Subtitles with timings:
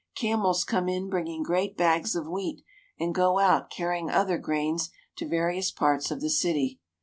[0.15, 2.63] Camels come in bringing great bags of wheat
[2.99, 6.79] and go out carrying other grains to various parts of the city.